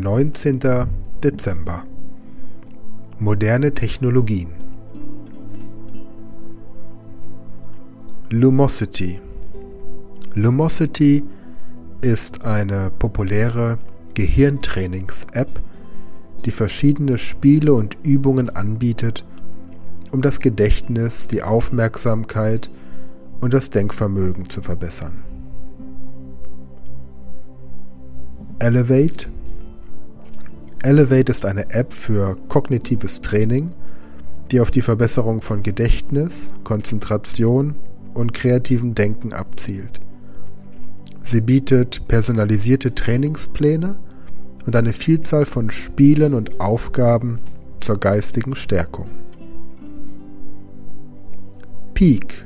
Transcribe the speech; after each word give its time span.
19. 0.00 0.60
Dezember 1.22 1.84
Moderne 3.18 3.74
Technologien 3.74 4.48
Lumosity 8.30 9.20
Lumosity 10.34 11.22
ist 12.00 12.46
eine 12.46 12.90
populäre 12.98 13.76
Gehirntrainings-App, 14.14 15.60
die 16.46 16.50
verschiedene 16.50 17.18
Spiele 17.18 17.74
und 17.74 17.98
Übungen 18.02 18.48
anbietet, 18.48 19.26
um 20.12 20.22
das 20.22 20.40
Gedächtnis, 20.40 21.28
die 21.28 21.42
Aufmerksamkeit 21.42 22.70
und 23.42 23.52
das 23.52 23.68
Denkvermögen 23.68 24.48
zu 24.48 24.62
verbessern. 24.62 25.24
Elevate 28.60 29.28
Elevate 30.82 31.30
ist 31.30 31.44
eine 31.44 31.70
App 31.70 31.92
für 31.92 32.36
kognitives 32.48 33.20
Training, 33.20 33.70
die 34.50 34.60
auf 34.60 34.70
die 34.70 34.82
Verbesserung 34.82 35.42
von 35.42 35.62
Gedächtnis, 35.62 36.52
Konzentration 36.64 37.74
und 38.14 38.32
kreativem 38.32 38.94
Denken 38.94 39.32
abzielt. 39.32 40.00
Sie 41.22 41.40
bietet 41.40 42.08
personalisierte 42.08 42.94
Trainingspläne 42.94 43.98
und 44.66 44.74
eine 44.74 44.92
Vielzahl 44.92 45.44
von 45.44 45.70
Spielen 45.70 46.34
und 46.34 46.60
Aufgaben 46.60 47.40
zur 47.80 47.98
geistigen 47.98 48.54
Stärkung. 48.54 49.08
Peak 51.94 52.44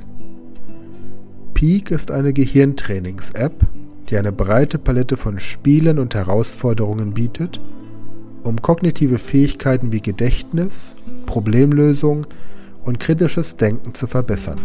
Peak 1.55 1.89
ist 1.89 2.11
eine 2.11 2.33
Gehirntrainings-App, 2.33 3.65
die 4.09 4.17
eine 4.17 4.33
breite 4.33 4.77
Palette 4.77 5.15
von 5.15 5.39
Spielen 5.39 5.99
und 5.99 6.13
Herausforderungen 6.13 7.13
bietet, 7.13 7.61
um 8.45 8.61
kognitive 8.61 9.17
Fähigkeiten 9.17 9.91
wie 9.91 10.01
Gedächtnis, 10.01 10.95
Problemlösung 11.25 12.27
und 12.83 12.99
kritisches 12.99 13.57
Denken 13.57 13.93
zu 13.93 14.07
verbessern. 14.07 14.59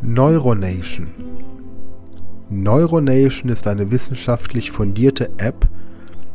Neuronation 0.00 1.08
Neuronation 2.48 3.50
ist 3.50 3.66
eine 3.66 3.90
wissenschaftlich 3.90 4.70
fundierte 4.70 5.30
App, 5.38 5.68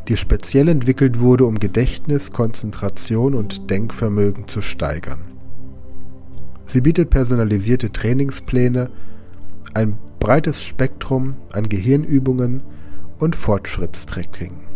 die 0.08 0.16
speziell 0.16 0.68
entwickelt 0.68 1.20
wurde, 1.20 1.44
um 1.44 1.60
Gedächtnis, 1.60 2.32
Konzentration 2.32 3.34
und 3.34 3.70
Denkvermögen 3.70 4.48
zu 4.48 4.60
steigern. 4.60 5.20
Sie 6.66 6.80
bietet 6.80 7.10
personalisierte 7.10 7.92
Trainingspläne, 7.92 8.90
ein 9.74 9.96
breites 10.18 10.62
Spektrum 10.62 11.36
an 11.52 11.68
Gehirnübungen 11.68 12.62
und 13.18 13.36
Fortschrittstracking. 13.36 14.67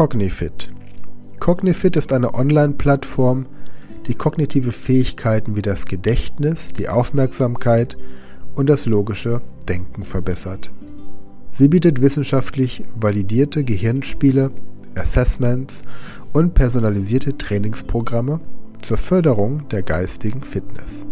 Cognifit. 0.00 0.70
Cognifit 1.40 1.94
ist 1.94 2.10
eine 2.14 2.32
Online-Plattform, 2.32 3.44
die 4.06 4.14
kognitive 4.14 4.72
Fähigkeiten 4.72 5.56
wie 5.56 5.60
das 5.60 5.84
Gedächtnis, 5.84 6.72
die 6.72 6.88
Aufmerksamkeit 6.88 7.98
und 8.54 8.70
das 8.70 8.86
logische 8.86 9.42
Denken 9.68 10.06
verbessert. 10.06 10.72
Sie 11.50 11.68
bietet 11.68 12.00
wissenschaftlich 12.00 12.82
validierte 12.96 13.62
Gehirnspiele, 13.62 14.50
Assessments 14.94 15.82
und 16.32 16.54
personalisierte 16.54 17.36
Trainingsprogramme 17.36 18.40
zur 18.80 18.96
Förderung 18.96 19.68
der 19.68 19.82
geistigen 19.82 20.42
Fitness. 20.42 21.06